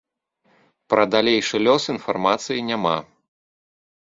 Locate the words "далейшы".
1.15-1.55